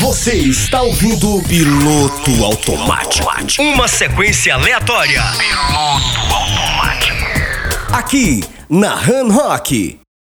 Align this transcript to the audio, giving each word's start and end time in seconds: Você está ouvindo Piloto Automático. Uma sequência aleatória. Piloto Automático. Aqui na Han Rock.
Você 0.00 0.32
está 0.36 0.80
ouvindo 0.82 1.42
Piloto 1.48 2.44
Automático. 2.44 3.26
Uma 3.58 3.88
sequência 3.88 4.54
aleatória. 4.54 5.20
Piloto 5.36 6.34
Automático. 6.34 7.26
Aqui 7.92 8.44
na 8.70 8.94
Han 8.94 9.28
Rock. 9.32 9.98